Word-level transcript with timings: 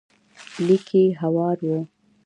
ليکي 0.65 1.03
هوار 1.21 1.57
و. 1.63 1.65